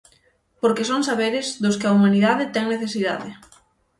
[0.61, 3.29] Porque son saberes dos que a humanidade ten necesidade.